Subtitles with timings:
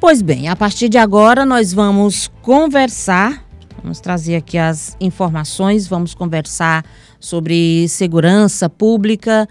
[0.00, 3.44] Pois bem, a partir de agora nós vamos conversar,
[3.82, 6.84] vamos trazer aqui as informações, vamos conversar
[7.18, 9.48] sobre segurança pública.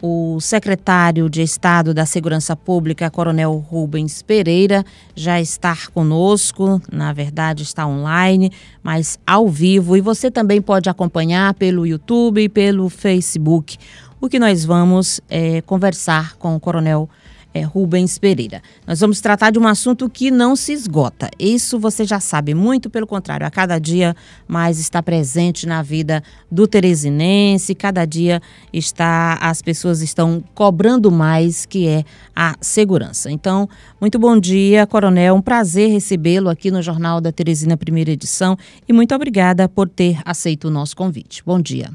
[0.00, 4.82] O secretário de Estado da Segurança Pública, Coronel Rubens Pereira,
[5.14, 8.50] já está conosco, na verdade está online,
[8.82, 9.98] mas ao vivo.
[9.98, 13.76] E você também pode acompanhar pelo YouTube e pelo Facebook.
[14.18, 18.62] O que nós vamos é, conversar com o Coronel Rubens é, Rubens Pereira.
[18.86, 21.28] Nós vamos tratar de um assunto que não se esgota.
[21.38, 24.14] Isso você já sabe, muito pelo contrário, a cada dia
[24.46, 28.40] mais está presente na vida do teresinense, cada dia
[28.72, 33.30] está as pessoas estão cobrando mais, que é a segurança.
[33.30, 33.68] Então,
[34.00, 38.56] muito bom dia, Coronel, um prazer recebê-lo aqui no Jornal da Teresina, primeira edição,
[38.88, 41.42] e muito obrigada por ter aceito o nosso convite.
[41.44, 41.90] Bom dia.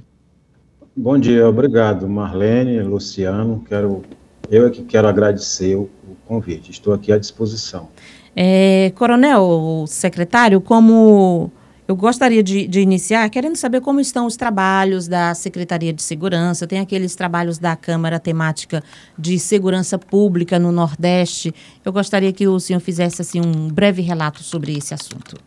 [0.95, 3.63] Bom dia, obrigado, Marlene, Luciano.
[3.67, 4.03] Quero
[4.49, 7.89] eu é que quero agradecer o, o convite, estou aqui à disposição.
[8.35, 11.51] É, coronel, secretário, como
[11.87, 16.65] eu gostaria de, de, iniciar querendo saber como estão os trabalhos da Secretaria de Segurança,
[16.65, 18.83] tem aqueles trabalhos da Câmara Temática
[19.17, 21.53] de Segurança Pública no Nordeste.
[21.83, 25.37] Eu gostaria que o senhor fizesse assim um breve relato sobre esse assunto.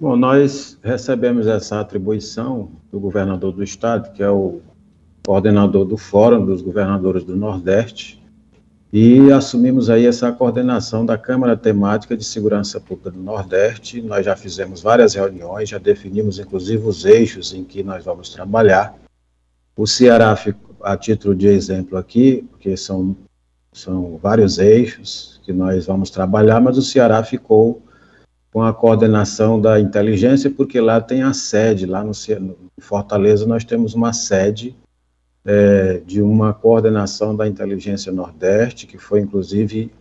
[0.00, 4.60] Bom, nós recebemos essa atribuição do governador do estado, que é o
[5.26, 8.22] coordenador do Fórum dos Governadores do Nordeste,
[8.92, 14.00] e assumimos aí essa coordenação da Câmara Temática de Segurança Pública do Nordeste.
[14.00, 18.94] Nós já fizemos várias reuniões, já definimos inclusive os eixos em que nós vamos trabalhar.
[19.76, 20.38] O Ceará,
[20.80, 23.16] a título de exemplo aqui, porque são,
[23.72, 27.82] são vários eixos que nós vamos trabalhar, mas o Ceará ficou
[28.52, 32.12] com a coordenação da inteligência, porque lá tem a sede, lá no,
[32.78, 34.76] Fortaleza nós temos uma sede
[35.46, 39.92] é, de uma coordenação da Inteligência Nordeste, que foi inclusive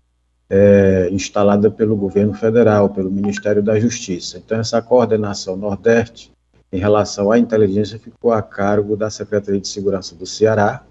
[0.49, 4.38] é, instalada pelo governo federal, pelo Ministério da Justiça.
[4.38, 6.31] Então, essa coordenação Nordeste,
[6.71, 10.83] em relação à inteligência, ficou a cargo da Secretaria de Segurança do Ceará.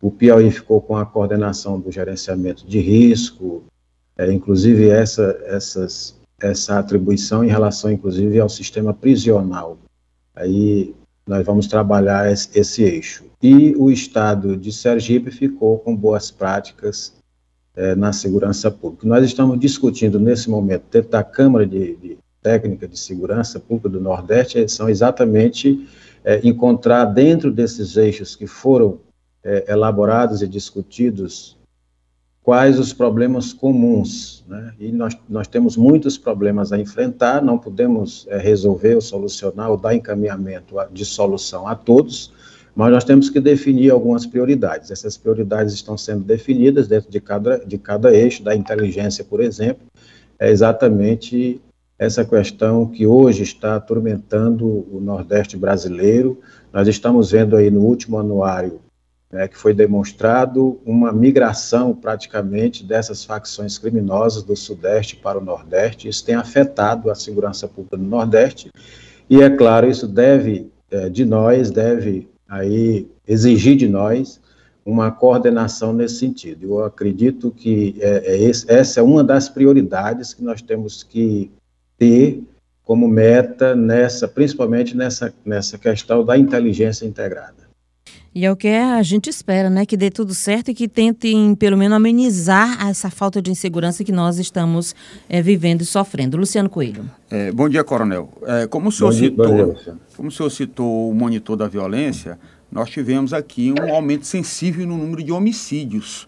[0.00, 3.64] O Piauí ficou com a coordenação do gerenciamento de risco,
[4.18, 9.78] é, inclusive essa, essas, essa atribuição em relação, inclusive, ao sistema prisional.
[10.34, 10.94] Aí
[11.26, 13.24] nós vamos trabalhar esse, esse eixo.
[13.42, 17.14] E o estado de Sergipe ficou com boas práticas
[17.76, 19.06] é, na segurança pública.
[19.06, 24.00] Nós estamos discutindo nesse momento, dentro da Câmara de, de Técnica de Segurança Pública do
[24.00, 25.88] Nordeste, são exatamente
[26.22, 28.98] é, encontrar dentro desses eixos que foram
[29.42, 31.56] é, elaborados e discutidos
[32.44, 34.44] quais os problemas comuns.
[34.46, 34.74] Né?
[34.78, 39.78] E nós, nós temos muitos problemas a enfrentar, não podemos é, resolver ou solucionar ou
[39.78, 42.30] dar encaminhamento de solução a todos,
[42.76, 44.90] mas nós temos que definir algumas prioridades.
[44.90, 49.86] Essas prioridades estão sendo definidas dentro de cada, de cada eixo da inteligência, por exemplo,
[50.38, 51.62] é exatamente
[51.98, 56.38] essa questão que hoje está atormentando o Nordeste brasileiro.
[56.72, 58.80] Nós estamos vendo aí no último anuário
[59.32, 66.08] né, que foi demonstrado uma migração praticamente dessas facções criminosas do Sudeste para o Nordeste.
[66.08, 68.70] Isso tem afetado a segurança pública no Nordeste
[69.28, 74.40] e, é claro, isso deve, é, de nós, deve aí exigir de nós
[74.84, 76.64] uma coordenação nesse sentido.
[76.64, 81.50] Eu acredito que é, é esse, essa é uma das prioridades que nós temos que
[81.96, 82.42] ter
[82.82, 87.63] como meta nessa, principalmente nessa, nessa questão da inteligência integrada.
[88.34, 89.86] E é o que a gente espera, né?
[89.86, 94.10] Que dê tudo certo e que tentem, pelo menos, amenizar essa falta de insegurança que
[94.10, 94.92] nós estamos
[95.28, 96.36] é, vivendo e sofrendo.
[96.36, 97.08] Luciano Coelho.
[97.30, 98.28] É, bom dia, Coronel.
[98.42, 102.36] É, como, o senhor dia, citou, dia, como o senhor citou o monitor da violência,
[102.72, 106.26] nós tivemos aqui um aumento sensível no número de homicídios.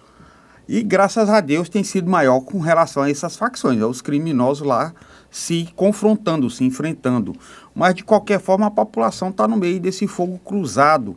[0.68, 4.94] E, graças a Deus, tem sido maior com relação a essas facções, os criminosos lá
[5.28, 7.34] se confrontando, se enfrentando.
[7.74, 11.16] Mas, de qualquer forma, a população está no meio desse fogo cruzado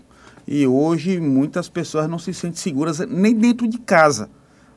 [0.51, 4.31] e hoje muitas pessoas não se sentem seguras nem dentro de casa.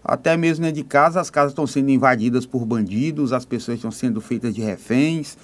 [0.05, 3.91] Até mesmo dentro de casa, as casas estão sendo invadidas por bandidos, as pessoas estão
[3.91, 5.39] sendo feitas de reféns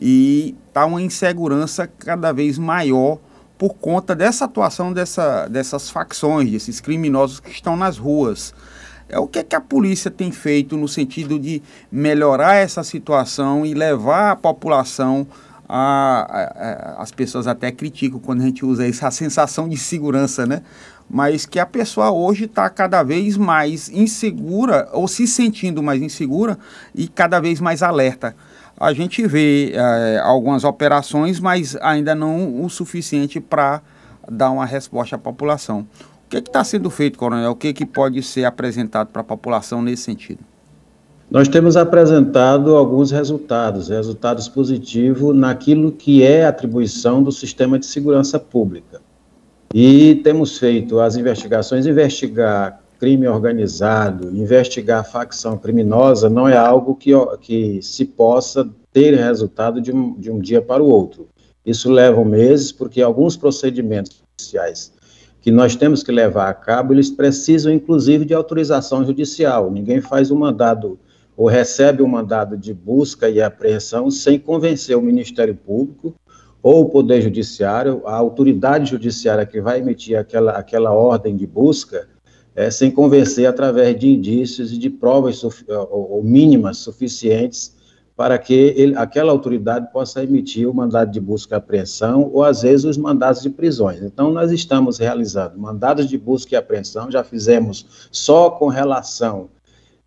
[0.00, 3.18] e está uma insegurança cada vez maior
[3.58, 8.54] por conta dessa atuação dessa, dessas facções, desses criminosos que estão nas ruas.
[9.06, 11.62] É o que, é que a polícia tem feito no sentido de
[11.92, 15.26] melhorar essa situação e levar a população
[15.68, 20.62] a, a, as pessoas até criticam quando a gente usa essa sensação de segurança, né?
[21.08, 26.58] Mas que a pessoa hoje está cada vez mais insegura ou se sentindo mais insegura
[26.94, 28.34] e cada vez mais alerta.
[28.78, 33.82] A gente vê é, algumas operações, mas ainda não o suficiente para
[34.30, 35.86] dar uma resposta à população.
[36.26, 37.52] O que está sendo feito, Coronel?
[37.52, 40.40] O que, que pode ser apresentado para a população nesse sentido?
[41.34, 48.38] Nós temos apresentado alguns resultados, resultados positivos naquilo que é atribuição do sistema de segurança
[48.38, 49.02] pública.
[49.74, 57.10] E temos feito as investigações, investigar crime organizado, investigar facção criminosa não é algo que,
[57.40, 61.26] que se possa ter resultado de um, de um dia para o outro.
[61.66, 64.92] Isso leva meses, porque alguns procedimentos judiciais
[65.42, 69.70] que nós temos que levar a cabo, eles precisam, inclusive, de autorização judicial.
[69.70, 70.96] Ninguém faz um mandado
[71.36, 76.14] ou recebe um mandado de busca e apreensão sem convencer o Ministério Público
[76.62, 82.08] ou o Poder Judiciário, a autoridade judiciária que vai emitir aquela, aquela ordem de busca,
[82.56, 85.52] é, sem convencer através de indícios e de provas ou,
[85.90, 87.74] ou mínimas suficientes
[88.16, 92.62] para que ele, aquela autoridade possa emitir o mandado de busca e apreensão ou, às
[92.62, 94.02] vezes, os mandados de prisões.
[94.02, 99.48] Então, nós estamos realizando mandados de busca e apreensão, já fizemos só com relação,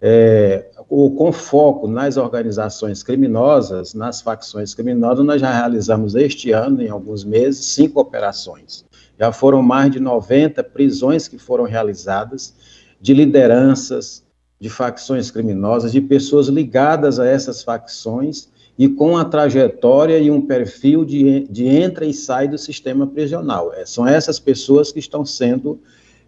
[0.02, 6.90] é, com foco nas organizações criminosas, nas facções criminosas, nós já realizamos este ano, em
[6.90, 8.86] alguns meses, cinco operações.
[9.20, 12.54] Já foram mais de 90 prisões que foram realizadas
[13.02, 14.24] de lideranças,
[14.60, 20.42] de facções criminosas, de pessoas ligadas a essas facções e com a trajetória e um
[20.42, 23.74] perfil de, de entra e sai do sistema prisional.
[23.74, 25.80] É, são essas pessoas que estão sendo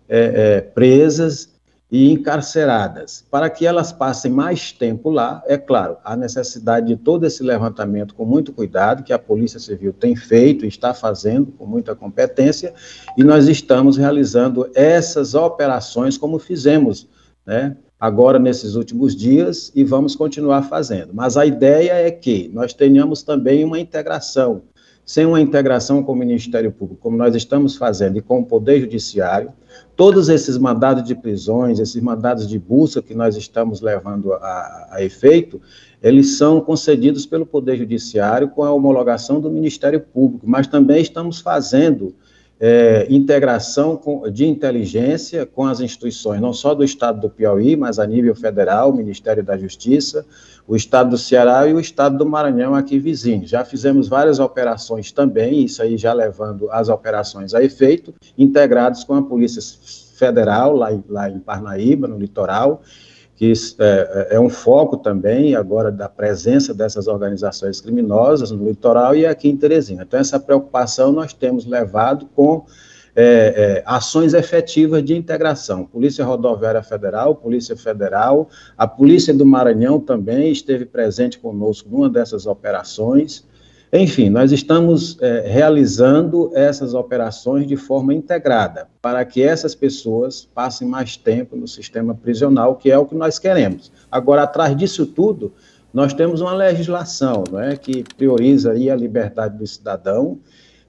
[0.08, 1.49] é, é, presas
[1.92, 3.26] e encarceradas.
[3.32, 8.14] Para que elas passem mais tempo lá, é claro, há necessidade de todo esse levantamento
[8.14, 12.74] com muito cuidado, que a Polícia Civil tem feito e está fazendo com muita competência,
[13.18, 17.08] e nós estamos realizando essas operações como fizemos,
[17.46, 17.76] né?
[18.00, 21.14] Agora, nesses últimos dias, e vamos continuar fazendo.
[21.14, 24.62] Mas a ideia é que nós tenhamos também uma integração.
[25.10, 28.80] Sem uma integração com o Ministério Público, como nós estamos fazendo, e com o Poder
[28.80, 29.52] Judiciário,
[29.96, 35.04] todos esses mandados de prisões, esses mandados de busca que nós estamos levando a, a
[35.04, 35.60] efeito,
[36.00, 41.40] eles são concedidos pelo Poder Judiciário com a homologação do Ministério Público, mas também estamos
[41.40, 42.14] fazendo
[42.60, 47.98] é, integração com, de inteligência com as instituições, não só do Estado do Piauí, mas
[47.98, 50.24] a nível federal, Ministério da Justiça,
[50.70, 53.48] o Estado do Ceará e o Estado do Maranhão aqui vizinho.
[53.48, 59.16] Já fizemos várias operações também, isso aí já levando as operações a efeito, integrados com
[59.16, 59.64] a Polícia
[60.16, 62.84] Federal, lá, lá em Parnaíba, no litoral,
[63.36, 69.16] que é, é, é, um foco também agora da presença dessas organizações criminosas no litoral
[69.16, 70.04] e aqui em Teresina.
[70.04, 72.64] Então, essa preocupação nós temos levado com
[73.16, 75.86] é, é, ações efetivas de integração.
[75.86, 82.46] Polícia Rodoviária Federal, Polícia Federal, a Polícia do Maranhão também esteve presente conosco numa dessas
[82.46, 83.48] operações.
[83.92, 90.88] Enfim, nós estamos é, realizando essas operações de forma integrada, para que essas pessoas passem
[90.88, 93.92] mais tempo no sistema prisional, que é o que nós queremos.
[94.12, 95.52] Agora, atrás disso tudo,
[95.92, 100.38] nós temos uma legislação é, que prioriza aí a liberdade do cidadão,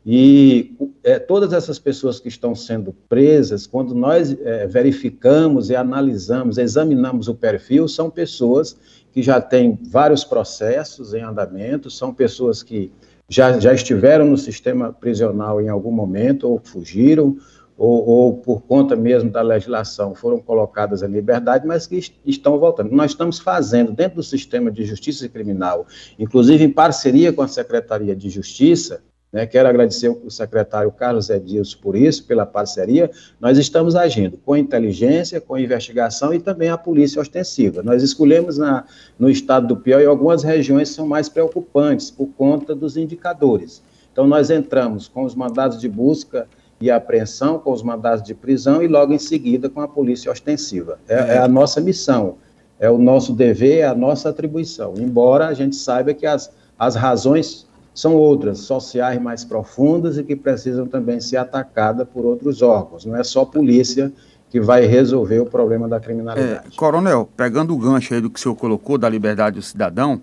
[0.04, 0.74] e
[1.04, 7.28] é, todas essas pessoas que estão sendo presas, quando nós é, verificamos e analisamos, examinamos
[7.28, 8.76] o perfil, são pessoas
[9.12, 12.90] que já têm vários processos em andamento, são pessoas que
[13.28, 17.36] já, já estiveram no sistema prisional em algum momento, ou fugiram,
[17.76, 22.94] ou, ou, por conta mesmo da legislação foram colocadas em liberdade, mas que estão voltando.
[22.94, 25.86] Nós estamos fazendo dentro do sistema de justiça criminal,
[26.18, 29.46] inclusive em parceria com a Secretaria de Justiça, né?
[29.46, 33.10] Quero agradecer o secretário Carlos Edilson por isso, pela parceria.
[33.40, 37.82] Nós estamos agindo com inteligência, com investigação e também a polícia ostensiva.
[37.82, 38.84] Nós escolhemos na,
[39.18, 43.82] no estado do Piauí algumas regiões que são mais preocupantes por conta dos indicadores.
[44.12, 46.48] Então, nós entramos com os mandados de busca
[46.80, 50.98] e apreensão, com os mandados de prisão e logo em seguida com a polícia ostensiva.
[51.06, 52.36] É, é a nossa missão,
[52.80, 54.94] é o nosso dever, é a nossa atribuição.
[54.96, 60.36] Embora a gente saiba que as, as razões são outras, sociais mais profundas e que
[60.36, 63.04] precisam também ser atacadas por outros órgãos.
[63.04, 64.12] Não é só a polícia
[64.48, 66.68] que vai resolver o problema da criminalidade.
[66.68, 70.20] É, coronel, pegando o gancho aí do que o senhor colocou da liberdade do cidadão,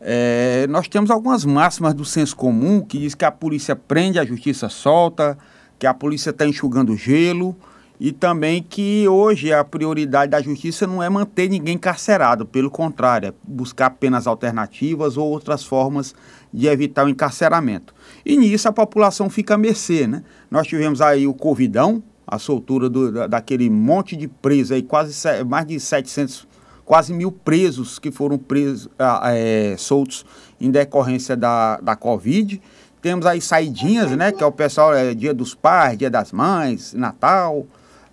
[0.00, 4.24] é, nós temos algumas máximas do senso comum que diz que a polícia prende, a
[4.24, 5.38] justiça solta,
[5.78, 7.56] que a polícia está enxugando gelo
[8.04, 13.28] e também que hoje a prioridade da justiça não é manter ninguém encarcerado, pelo contrário,
[13.28, 16.12] é buscar penas alternativas ou outras formas
[16.52, 17.94] de evitar o encarceramento.
[18.26, 20.24] E nisso a população fica a mercê, né?
[20.50, 25.64] Nós tivemos aí o Covidão, a soltura do, daquele monte de presos aí, quase mais
[25.64, 26.48] de 700,
[26.84, 28.88] quase mil presos que foram presos,
[29.26, 30.26] é, soltos
[30.60, 32.60] em decorrência da, da Covid.
[33.00, 34.32] Temos aí saidinhas, né?
[34.32, 37.64] Que é o pessoal, é dia dos pais, dia das mães, Natal,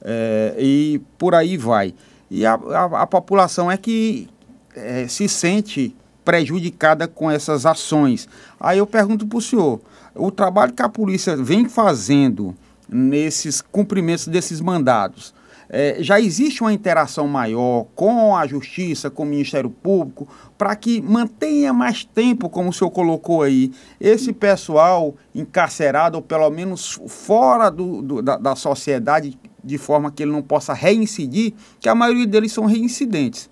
[0.01, 1.93] é, e por aí vai.
[2.29, 4.29] E a, a, a população é que
[4.75, 8.27] é, se sente prejudicada com essas ações.
[8.59, 9.81] Aí eu pergunto para o senhor,
[10.13, 12.55] o trabalho que a polícia vem fazendo
[12.87, 15.33] nesses cumprimentos desses mandados,
[15.71, 20.27] é, já existe uma interação maior com a Justiça, com o Ministério Público,
[20.57, 26.49] para que mantenha mais tempo, como o senhor colocou aí, esse pessoal encarcerado, ou pelo
[26.49, 31.89] menos fora do, do da, da sociedade, de forma que ele não possa reincidir, que
[31.89, 33.49] a maioria deles são reincidentes.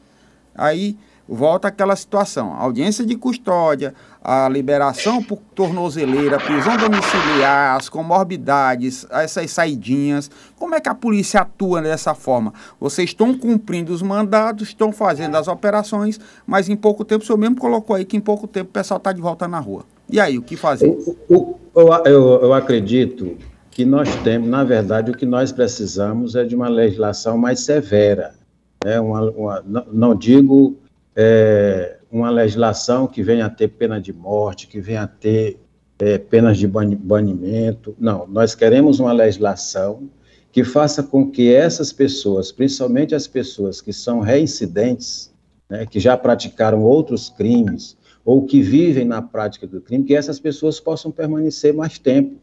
[0.55, 0.97] Aí
[1.27, 9.51] volta aquela situação, audiência de custódia, a liberação por tornozeleira, prisão domiciliar, as comorbidades, essas
[9.51, 10.31] saidinhas.
[10.55, 12.53] Como é que a polícia atua dessa forma?
[12.79, 17.37] Vocês estão cumprindo os mandados, estão fazendo as operações, mas em pouco tempo, o senhor
[17.37, 19.85] mesmo colocou aí que em pouco tempo o pessoal está de volta na rua.
[20.09, 20.97] E aí, o que fazer?
[21.29, 23.37] Eu, eu, eu, eu acredito
[23.77, 28.33] que nós temos, na verdade, o que nós precisamos é de uma legislação mais severa.
[28.83, 28.99] Né?
[28.99, 30.79] Uma, uma, não digo
[31.15, 35.59] é, uma legislação que venha a ter pena de morte, que venha a ter
[35.99, 37.95] é, penas de banimento.
[37.99, 40.09] Não, nós queremos uma legislação
[40.51, 45.31] que faça com que essas pessoas, principalmente as pessoas que são reincidentes,
[45.69, 50.39] né, que já praticaram outros crimes, ou que vivem na prática do crime, que essas
[50.39, 52.37] pessoas possam permanecer mais tempo.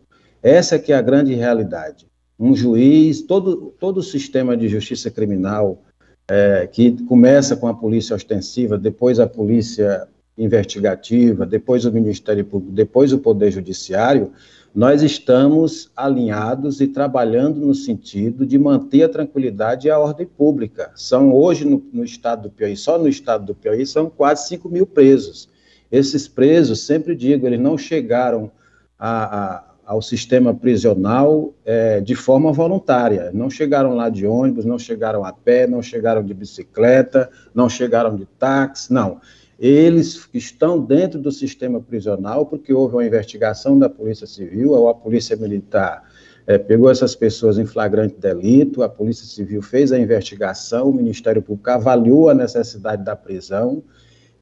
[0.45, 2.07] Essa que é a grande realidade.
[2.39, 5.83] Um juiz, todo, todo o sistema de justiça criminal,
[6.29, 12.75] é, que começa com a polícia ostensiva, depois a polícia investigativa, depois o Ministério Público,
[12.75, 14.33] depois o Poder Judiciário,
[14.75, 20.91] nós estamos alinhados e trabalhando no sentido de manter a tranquilidade e a ordem pública.
[20.95, 24.69] São hoje, no, no estado do Piauí, só no estado do Piauí, são quase 5
[24.69, 25.49] mil presos.
[25.91, 28.51] Esses presos, sempre digo, eles não chegaram
[28.99, 33.31] a, a ao sistema prisional é, de forma voluntária.
[33.33, 38.17] Não chegaram lá de ônibus, não chegaram a pé, não chegaram de bicicleta, não chegaram
[38.17, 39.21] de táxi, não.
[39.59, 44.95] Eles estão dentro do sistema prisional porque houve uma investigação da Polícia Civil, ou a
[44.95, 46.03] Polícia Militar
[46.47, 51.43] é, pegou essas pessoas em flagrante delito, a Polícia Civil fez a investigação, o Ministério
[51.43, 53.83] Público avaliou a necessidade da prisão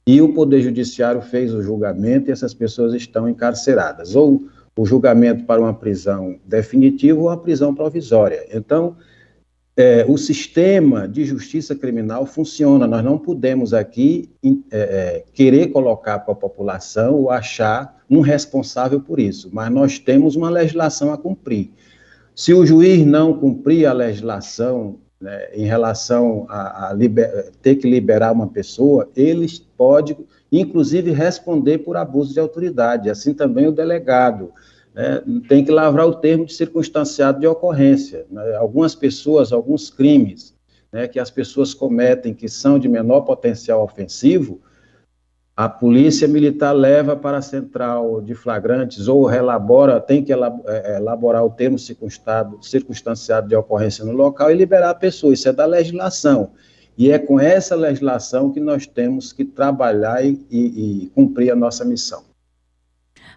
[0.07, 4.17] e o Poder Judiciário fez o julgamento e essas pessoas estão encarceradas.
[4.17, 4.43] Ou
[4.77, 8.47] o julgamento para uma prisão definitiva ou uma prisão provisória.
[8.53, 8.97] Então,
[9.77, 12.87] é, o sistema de justiça criminal funciona.
[12.87, 19.01] Nós não podemos aqui é, é, querer colocar para a população ou achar um responsável
[19.01, 21.71] por isso, mas nós temos uma legislação a cumprir.
[22.35, 27.89] Se o juiz não cumprir a legislação né, em relação a, a liber, ter que
[27.89, 30.17] liberar uma pessoa, ele pode
[30.61, 34.53] inclusive responder por abuso de autoridade, assim também o delegado.
[34.95, 38.27] Né, tem que lavrar o termo de circunstanciado de ocorrência.
[38.31, 40.55] Né, algumas pessoas, alguns crimes
[40.93, 44.61] né, que as pessoas cometem que são de menor potencial ofensivo,
[45.57, 50.97] a polícia militar leva para a central de flagrantes ou relabora, tem que é, é,
[50.97, 55.35] elaborar o termo circunstanciado de ocorrência no local e liberar a pessoa.
[55.35, 56.53] Isso é da legislação.
[56.97, 61.57] E é com essa legislação que nós temos que trabalhar e, e, e cumprir a
[61.57, 62.23] nossa missão.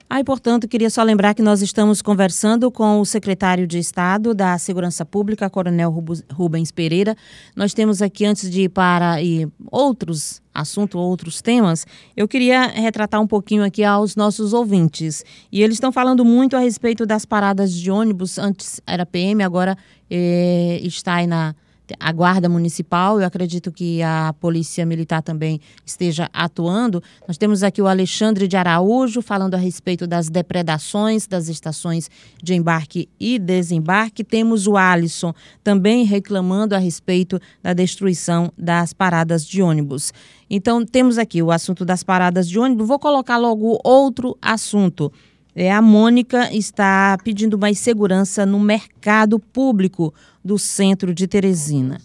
[0.07, 4.35] Ah, e, portanto, queria só lembrar que nós estamos conversando com o secretário de Estado
[4.35, 5.89] da Segurança Pública, Coronel
[6.31, 7.15] Rubens Pereira.
[7.55, 13.19] Nós temos aqui, antes de ir para e outros assuntos, outros temas, eu queria retratar
[13.19, 15.25] um pouquinho aqui aos nossos ouvintes.
[15.51, 18.37] E eles estão falando muito a respeito das paradas de ônibus.
[18.37, 19.75] Antes era PM, agora
[20.09, 21.55] eh, está aí na
[21.99, 27.01] a Guarda Municipal, eu acredito que a Polícia Militar também esteja atuando.
[27.27, 32.09] Nós temos aqui o Alexandre de Araújo falando a respeito das depredações das estações
[32.41, 34.23] de embarque e desembarque.
[34.23, 40.13] Temos o Alisson também reclamando a respeito da destruição das paradas de ônibus.
[40.49, 42.87] Então, temos aqui o assunto das paradas de ônibus.
[42.87, 45.11] Vou colocar logo outro assunto.
[45.55, 50.13] É, a Mônica está pedindo mais segurança no mercado público
[50.45, 51.99] do centro de Teresina.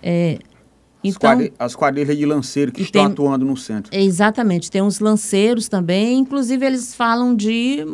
[0.00, 0.38] É,
[1.02, 3.90] então, as quadrilhas de lanceiro que estão tem, atuando no centro.
[3.92, 7.84] Exatamente, tem uns lanceiros também, inclusive eles falam de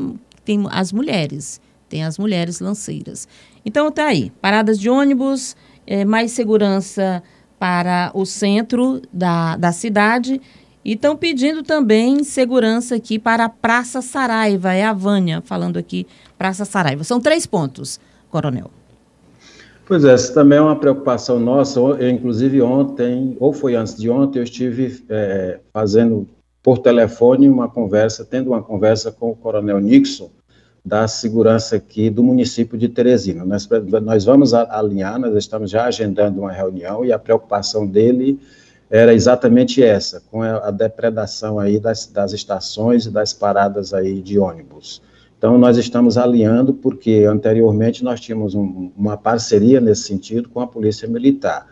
[0.44, 1.58] tem as mulheres,
[1.88, 3.26] tem as mulheres lanceiras.
[3.64, 7.22] Então tá aí, paradas de ônibus, é, mais segurança
[7.58, 10.38] para o centro da, da cidade
[10.84, 16.06] e estão pedindo também segurança aqui para a Praça Saraiva, é a Vânia falando aqui,
[16.36, 17.02] Praça Saraiva.
[17.04, 17.98] São três pontos,
[18.28, 18.70] coronel.
[19.86, 21.78] Pois é, essa também é uma preocupação nossa.
[21.78, 26.28] Eu, inclusive, ontem, ou foi antes de ontem, eu estive é, fazendo
[26.60, 30.28] por telefone uma conversa, tendo uma conversa com o Coronel Nixon,
[30.84, 33.44] da segurança aqui do município de Teresina.
[33.44, 33.68] Nós,
[34.02, 38.40] nós vamos alinhar, nós estamos já agendando uma reunião e a preocupação dele
[38.90, 44.36] era exatamente essa, com a depredação aí das, das estações e das paradas aí de
[44.36, 45.00] ônibus.
[45.38, 50.66] Então, nós estamos alinhando, porque anteriormente nós tínhamos um, uma parceria nesse sentido com a
[50.66, 51.66] Polícia Militar.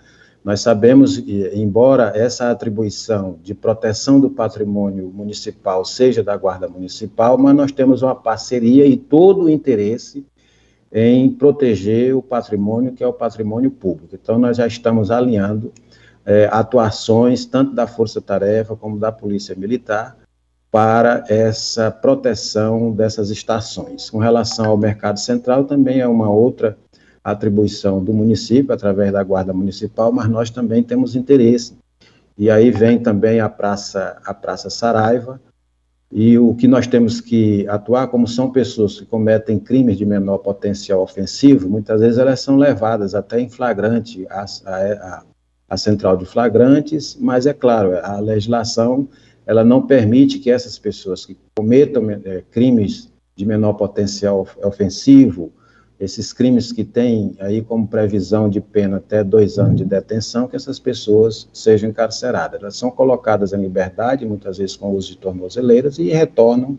[0.44, 1.16] Nós sabemos,
[1.54, 8.02] embora essa atribuição de proteção do patrimônio municipal seja da Guarda Municipal, mas nós temos
[8.02, 10.26] uma parceria e todo o interesse
[10.92, 14.14] em proteger o patrimônio, que é o patrimônio público.
[14.14, 15.72] Então, nós já estamos alinhando
[16.26, 20.18] é, atuações, tanto da Força Tarefa como da Polícia Militar,
[20.74, 24.10] para essa proteção dessas estações.
[24.10, 26.76] Com relação ao mercado central, também é uma outra
[27.22, 31.78] atribuição do município, através da Guarda Municipal, mas nós também temos interesse.
[32.36, 35.40] E aí vem também a Praça, a praça Saraiva,
[36.10, 40.38] e o que nós temos que atuar, como são pessoas que cometem crimes de menor
[40.38, 45.22] potencial ofensivo, muitas vezes elas são levadas até em flagrante à, à,
[45.68, 49.08] à central de flagrantes, mas é claro, a legislação
[49.46, 55.52] ela não permite que essas pessoas que cometam é, crimes de menor potencial ofensivo,
[55.98, 60.56] esses crimes que têm aí como previsão de pena até dois anos de detenção, que
[60.56, 62.60] essas pessoas sejam encarceradas.
[62.60, 66.78] Elas são colocadas em liberdade, muitas vezes com uso de tornozeleiras, e retornam,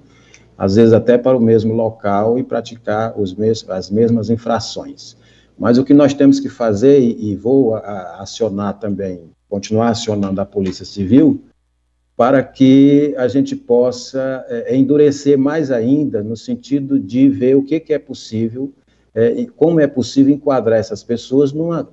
[0.58, 5.18] às vezes até para o mesmo local e praticar os mes as mesmas infrações.
[5.58, 10.84] Mas o que nós temos que fazer, e, vou acionar também, continuar acionando a Polícia
[10.84, 11.42] Civil,
[12.16, 17.80] para que a gente possa é, endurecer mais ainda, no sentido de ver o que,
[17.80, 18.72] que é possível
[19.14, 21.88] é, e como é possível enquadrar essas pessoas numa,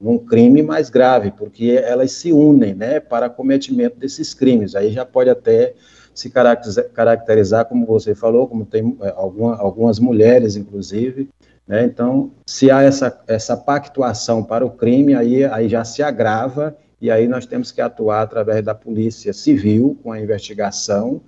[0.00, 4.74] num, crime mais grave, porque elas se unem né, para cometimento desses crimes.
[4.74, 5.74] Aí já pode até
[6.12, 11.28] se caracterizar, como você falou, como tem é, alguma, algumas mulheres, inclusive,
[11.66, 11.84] né?
[11.84, 17.10] Então, se há essa, essa pactuação para o crime, aí, aí já se agrava, e
[17.10, 21.22] aí nós temos que atuar através da Polícia Civil, com a investigação,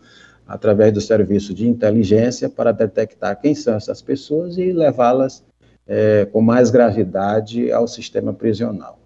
[0.46, 5.42] através do serviço de inteligência, para detectar quem são essas pessoas e levá-las
[5.86, 8.98] é, com mais gravidade ao sistema prisional.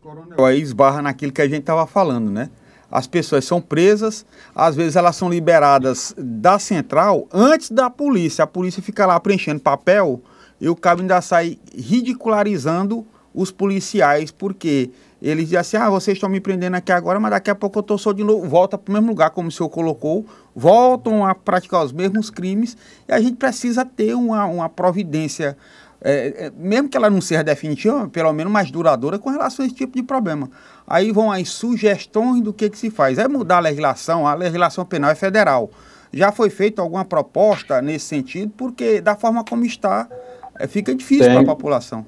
[0.00, 2.50] Coronel, aí esbarra naquilo que a gente estava falando, né?
[2.90, 4.24] As pessoas são presas,
[4.54, 8.44] às vezes elas são liberadas da central antes da polícia.
[8.44, 10.20] A polícia fica lá preenchendo papel
[10.60, 16.28] e o cabo ainda sai ridicularizando os policiais, porque eles dizem assim, ah, vocês estão
[16.28, 18.90] me prendendo aqui agora, mas daqui a pouco eu estou só de novo, volta para
[18.90, 22.76] o mesmo lugar, como o senhor colocou, voltam a praticar os mesmos crimes,
[23.08, 25.56] e a gente precisa ter uma, uma providência,
[26.00, 29.66] é, é, mesmo que ela não seja definitiva, pelo menos mais duradoura com relação a
[29.66, 30.48] esse tipo de problema.
[30.86, 33.18] Aí vão as sugestões do que, que se faz.
[33.18, 35.68] É mudar a legislação, a legislação penal é federal.
[36.12, 40.08] Já foi feita alguma proposta nesse sentido, porque da forma como está,
[40.56, 42.06] é, fica difícil para a população.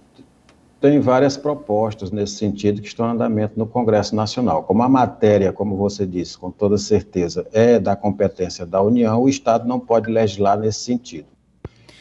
[0.81, 4.63] Tem várias propostas nesse sentido que estão em andamento no Congresso Nacional.
[4.63, 9.29] Como a matéria, como você disse, com toda certeza, é da competência da União, o
[9.29, 11.27] Estado não pode legislar nesse sentido.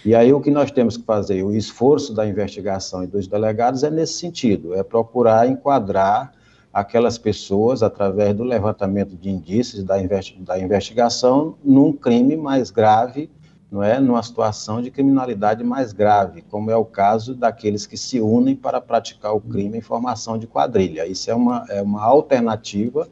[0.05, 3.83] E aí o que nós temos que fazer, o esforço da investigação e dos delegados
[3.83, 6.31] é nesse sentido, é procurar enquadrar
[6.71, 13.29] aquelas pessoas através do levantamento de indícios da, investigação num crime mais grave
[13.71, 18.19] não é, numa situação de criminalidade mais grave, como é o caso daqueles que se
[18.19, 21.05] unem para praticar o crime em formação de quadrilha.
[21.05, 23.07] Isso é uma, é uma alternativa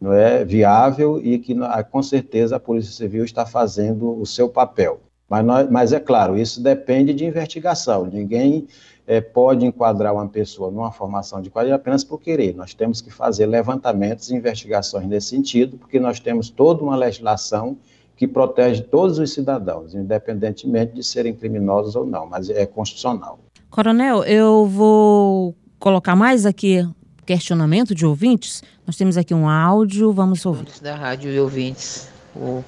[0.00, 1.54] não é, viável e que,
[1.90, 5.00] com certeza, a Polícia Civil está fazendo o seu papel.
[5.28, 8.04] Mas, nós, mas é claro, isso depende de investigação.
[8.04, 8.66] Ninguém
[9.06, 12.54] é, pode enquadrar uma pessoa numa formação de quadrilha apenas por querer.
[12.54, 17.78] Nós temos que fazer levantamentos e investigações nesse sentido, porque nós temos toda uma legislação
[18.16, 23.38] que protege todos os cidadãos, independentemente de serem criminosos ou não, mas é constitucional.
[23.70, 26.86] Coronel, eu vou colocar mais aqui
[27.24, 28.62] questionamento de ouvintes.
[28.86, 30.66] Nós temos aqui um áudio, vamos ouvir.
[30.80, 32.62] Da rádio e ouvintes, o,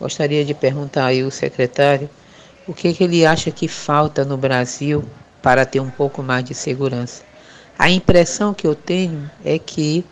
[0.00, 2.08] gostaria de perguntar aí o secretário
[2.66, 5.02] o que, que ele acha que falta no Brasil
[5.42, 7.22] para ter um pouco mais de segurança.
[7.78, 10.04] A impressão que eu tenho é que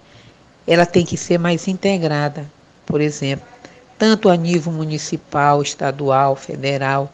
[0.66, 2.50] ela tem que ser mais integrada.
[2.86, 3.46] Por exemplo,
[3.98, 7.12] tanto a nível municipal, estadual, federal,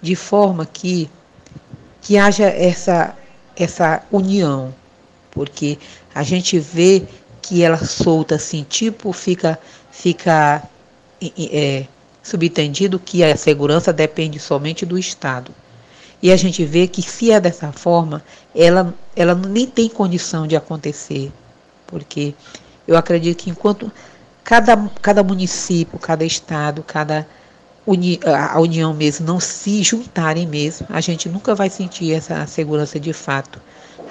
[0.00, 1.08] de forma que,
[2.00, 3.16] que haja essa,
[3.56, 4.74] essa união,
[5.30, 5.78] porque
[6.14, 7.04] a gente vê
[7.42, 9.58] que ela solta assim, tipo, fica,
[9.90, 10.62] fica
[11.38, 11.86] é,
[12.22, 15.52] subentendido que a segurança depende somente do Estado.
[16.22, 18.22] E a gente vê que se é dessa forma,
[18.54, 21.32] ela, ela nem tem condição de acontecer,
[21.86, 22.34] porque
[22.86, 23.90] eu acredito que enquanto
[24.44, 27.26] cada, cada município, cada estado, cada
[27.86, 32.98] uni, a União mesmo não se juntarem mesmo, a gente nunca vai sentir essa segurança
[32.98, 33.60] de fato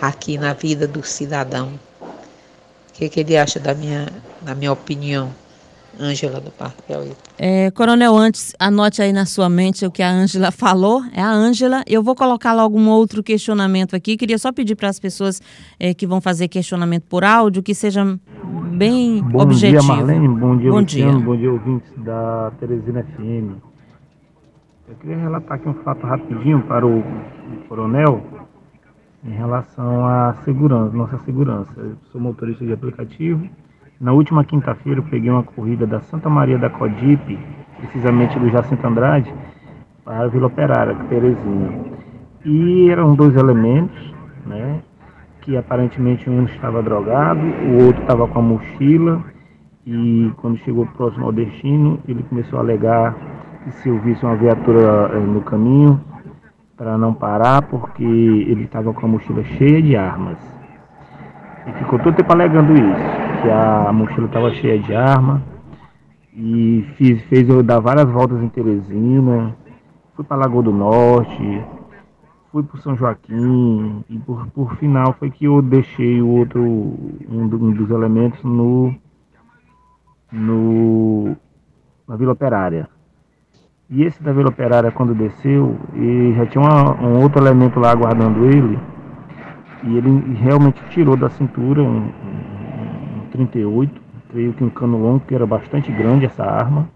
[0.01, 1.79] aqui na vida do cidadão.
[2.93, 4.07] que, que ele acha da minha,
[4.41, 5.33] da minha opinião.
[5.99, 7.11] Ângela do Parque Piauí.
[7.37, 11.03] É, Coronel, antes, anote aí na sua mente o que a Ângela falou.
[11.13, 11.83] É a Ângela.
[11.85, 14.15] Eu vou colocar logo um outro questionamento aqui.
[14.15, 15.41] Queria só pedir para as pessoas
[15.77, 18.17] é, que vão fazer questionamento por áudio que seja
[18.79, 19.85] bem bom objetivo.
[19.85, 20.27] Bom dia, Marlene.
[20.27, 21.17] Bom dia, bom Luciano.
[21.17, 21.25] Dia.
[21.25, 23.61] Bom dia, ouvintes da Teresina FM.
[24.87, 27.03] Eu queria relatar aqui um fato rapidinho para o,
[27.67, 28.23] coronel
[29.23, 31.73] em relação à segurança, nossa segurança.
[31.77, 33.47] Eu sou motorista de aplicativo
[33.99, 37.37] na última quinta-feira eu peguei uma corrida da Santa Maria da Codipe,
[37.79, 39.33] precisamente do Jacinto Andrade,
[40.05, 41.69] para a Vila Operária, Teresina.
[42.45, 44.15] E eram dois elementos,
[44.45, 44.79] né?
[45.49, 49.23] Que aparentemente um estava drogado, o outro estava com a mochila,
[49.83, 53.15] e quando chegou próximo ao destino, ele começou a alegar
[53.63, 55.99] que se eu visse uma viatura eh, no caminho,
[56.77, 60.37] para não parar, porque ele estava com a mochila cheia de armas.
[61.65, 65.41] E ficou todo tempo alegando isso que a mochila estava cheia de arma
[66.31, 69.55] e fiz, fez eu dar várias voltas em Teresina,
[70.15, 71.63] fui para Lagoa do Norte,
[72.51, 77.43] fui para São Joaquim e por, por final foi que eu deixei o outro, um,
[77.43, 78.93] um dos elementos no,
[80.31, 81.35] no
[82.07, 82.89] na Vila Operária.
[83.89, 87.91] E esse da Vila Operária, quando desceu, e já tinha uma, um outro elemento lá
[87.91, 88.79] aguardando ele,
[89.83, 92.11] e ele realmente tirou da cintura um,
[93.31, 96.89] 38, creio que um cano longo, que era bastante grande essa arma.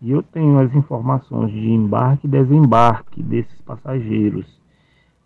[0.00, 4.57] E eu tenho as informações de embarque e desembarque desses passageiros.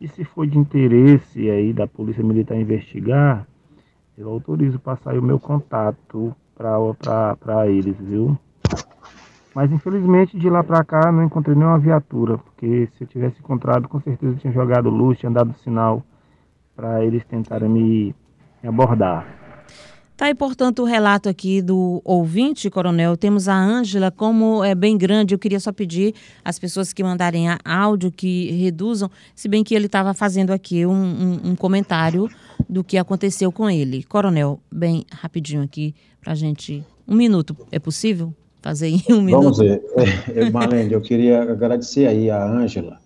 [0.03, 3.47] E se for de interesse aí da Polícia Militar investigar,
[4.19, 8.37] eu autorizo passar o meu contato para eles, viu?
[9.55, 13.87] Mas infelizmente de lá para cá não encontrei nenhuma viatura, porque se eu tivesse encontrado,
[13.87, 16.03] com certeza eu tinha jogado luz, tinha dado sinal
[16.75, 18.15] para eles tentarem me
[18.65, 19.42] abordar.
[20.17, 23.17] Tá aí, portanto, o relato aqui do ouvinte, Coronel.
[23.17, 27.47] Temos a Ângela, como é bem grande, eu queria só pedir às pessoas que mandarem
[27.65, 32.29] áudio que reduzam, se bem que ele estava fazendo aqui um, um, um, comentário
[32.69, 34.05] do que aconteceu com ele.
[34.05, 36.85] Coronel, bem rapidinho aqui, para a gente.
[37.09, 39.43] Um minuto, é possível fazer em um minuto?
[39.43, 39.83] Vamos ver.
[40.35, 43.02] É, Marlene, eu queria agradecer aí a Ângela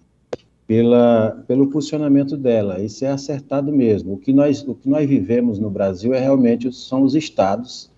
[0.66, 2.80] pela, pelo funcionamento dela.
[2.80, 4.14] Isso é acertado mesmo.
[4.14, 7.90] O que nós, o que nós vivemos no Brasil é realmente são os estados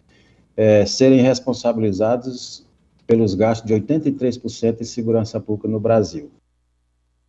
[0.57, 2.67] é, serem responsabilizados
[3.07, 6.31] pelos gastos de 83% em segurança pública no Brasil.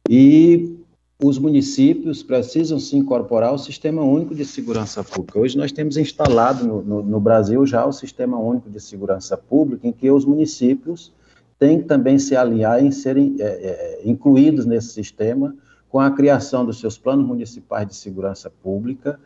[0.10, 0.78] E
[1.24, 5.40] os municípios precisam se incorporar ao Sistema Único de Segurança Pública.
[5.40, 9.88] Hoje nós temos instalado no, no, no Brasil já o Sistema Único de Segurança Pública,
[9.88, 11.14] em que os municípios
[11.60, 15.54] têm que também se alinhar em serem é, é, incluídos nesse sistema
[15.90, 19.20] com a criação dos seus planos municipais de segurança pública,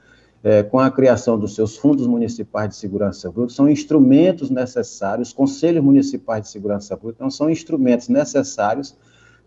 [0.43, 5.83] é, com a criação dos seus fundos municipais de segurança pública, são instrumentos necessários, conselhos
[5.83, 8.97] municipais de segurança pública, então são instrumentos necessários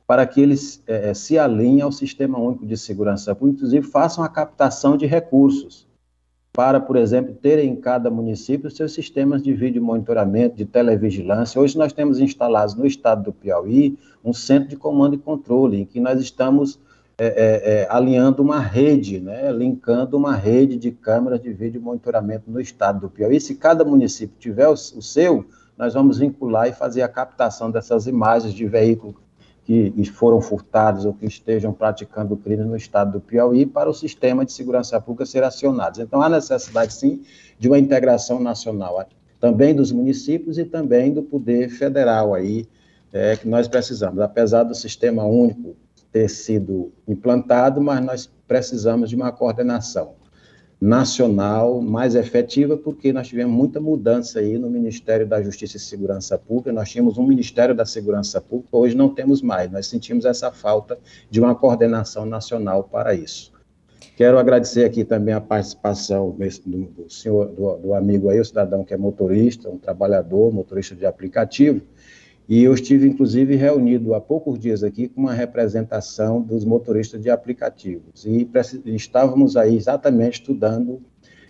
[0.06, 4.22] para que eles é, é se alinhem ao Sistema Único de Segurança Pública, inclusive façam
[4.22, 5.85] a captação de recursos
[6.56, 11.60] para, por exemplo, ter em cada município seus sistemas de vídeo monitoramento, de televigilância.
[11.60, 15.84] Hoje nós temos instalados no estado do Piauí um centro de comando e controle, em
[15.84, 16.80] que nós estamos
[17.18, 22.50] é, é, é, alinhando uma rede, né, linkando uma rede de câmeras de vídeo monitoramento
[22.50, 23.38] no estado do Piauí.
[23.38, 25.44] Se cada município tiver o, o seu,
[25.76, 29.14] nós vamos vincular e fazer a captação dessas imagens de veículo
[29.66, 34.44] que foram furtados ou que estejam praticando crime no estado do Piauí para o sistema
[34.44, 35.98] de segurança pública ser acionados.
[35.98, 37.24] Então, há necessidade, sim,
[37.58, 39.04] de uma integração nacional,
[39.40, 42.64] também dos municípios e também do poder federal aí,
[43.12, 44.20] é, que nós precisamos.
[44.20, 45.74] Apesar do sistema único
[46.12, 50.14] ter sido implantado, mas nós precisamos de uma coordenação
[50.80, 56.36] nacional mais efetiva, porque nós tivemos muita mudança aí no Ministério da Justiça e Segurança
[56.36, 60.52] Pública, nós tínhamos um Ministério da Segurança Pública, hoje não temos mais, nós sentimos essa
[60.52, 60.98] falta
[61.30, 63.52] de uma coordenação nacional para isso.
[64.16, 68.82] Quero agradecer aqui também a participação do, do senhor, do, do amigo aí, o cidadão
[68.84, 71.82] que é motorista, um trabalhador, motorista de aplicativo,
[72.48, 77.28] e eu estive, inclusive, reunido há poucos dias aqui com uma representação dos motoristas de
[77.28, 78.24] aplicativos.
[78.24, 78.48] E
[78.86, 81.02] estávamos aí exatamente estudando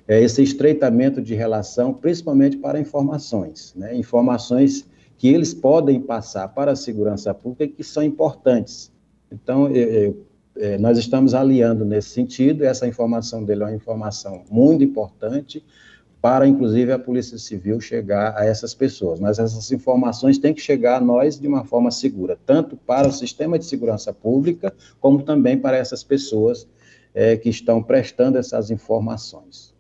[0.09, 3.95] é, esse estreitamento de relação, principalmente para informações, né?
[3.95, 8.91] informações que eles podem passar para a segurança pública e que são importantes.
[9.31, 14.45] Então, eu, eu, é, nós estamos aliando nesse sentido, essa informação dele é uma informação
[14.51, 15.63] muito importante,
[16.27, 19.21] para, inclusive, a Polícia Civil chegar a essas pessoas.
[19.21, 23.13] Mas essas informações têm que chegar a nós de uma forma segura, tanto para o
[23.13, 26.67] sistema de segurança pública, como também para essas pessoas
[27.15, 29.73] é, que estão prestando essas informações.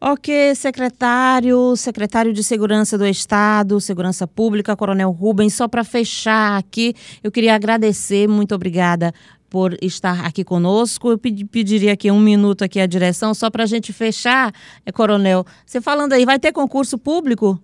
[0.00, 6.94] Ok, secretário, secretário de Segurança do Estado, Segurança Pública, Coronel Rubens, só para fechar aqui,
[7.22, 9.14] eu queria agradecer, muito obrigada
[9.48, 11.10] por estar aqui conosco.
[11.10, 14.52] Eu pediria aqui um minuto aqui à direção, só para a gente fechar,
[14.84, 15.44] é, Coronel.
[15.64, 17.60] Você falando aí, vai ter concurso público?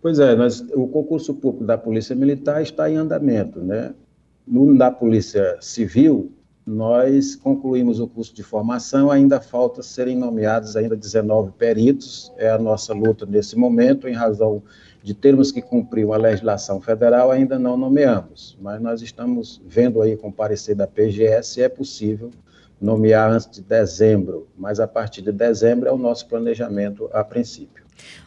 [0.00, 3.94] Pois é, nós, o concurso público da Polícia Militar está em andamento, né?
[4.46, 6.32] No da Polícia Civil,
[6.66, 12.58] nós concluímos o curso de formação, ainda falta serem nomeados ainda 19 peritos, é a
[12.58, 14.62] nossa luta nesse momento, em razão
[15.06, 20.16] de termos que cumprir uma legislação federal, ainda não nomeamos, mas nós estamos vendo aí
[20.16, 22.32] com o parecer da PGS se é possível
[22.80, 27.84] nomear antes de dezembro, mas a partir de dezembro é o nosso planejamento a princípio.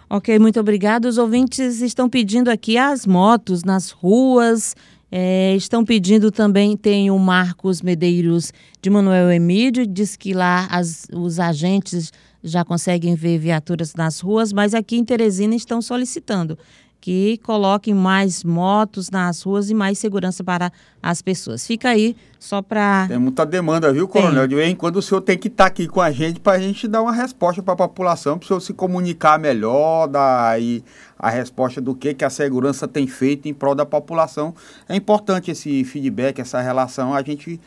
[0.10, 1.04] Ok, muito obrigado.
[1.04, 4.74] Os ouvintes estão pedindo aqui as motos nas ruas,
[5.12, 11.08] é, estão pedindo também, tem o Marcos Medeiros de Manuel Emílio, diz que lá as,
[11.14, 12.12] os agentes
[12.44, 16.58] já conseguem ver viaturas nas ruas, mas aqui em Teresina estão solicitando
[17.02, 21.66] que coloquem mais motos nas ruas e mais segurança para as pessoas.
[21.66, 23.08] Fica aí só para.
[23.08, 24.42] Tem muita demanda, viu, Coronel?
[24.42, 24.50] Tem.
[24.50, 26.58] De vez em quando o senhor tem que estar tá aqui com a gente para
[26.58, 30.50] a gente dar uma resposta para a população, para o senhor se comunicar melhor, dar
[30.50, 30.84] aí
[31.18, 34.54] a resposta do que, que a segurança tem feito em prol da população.
[34.88, 37.14] É importante esse feedback, essa relação.
[37.14, 37.60] A gente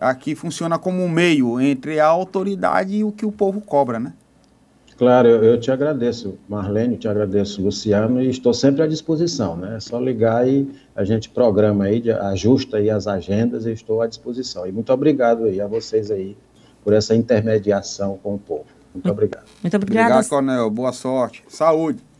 [0.00, 4.12] aqui funciona como um meio entre a autoridade e o que o povo cobra, né?
[4.96, 9.76] Claro, eu, eu, te agradeço, Marlene, te agradeço, Luciano, e estou sempre à disposição, né?
[9.76, 14.06] É só ligar e a gente programa aí, ajusta aí as agendas e estou à
[14.06, 14.66] disposição.
[14.66, 16.36] E muito obrigado aí a vocês aí
[16.84, 18.66] por essa intermediação com o povo.
[18.94, 19.46] Muito obrigado.
[19.60, 20.04] Muito obrigado.
[20.04, 20.70] Obrigado, Coronel.
[20.70, 21.42] Boa sorte.
[21.48, 22.13] Saúde.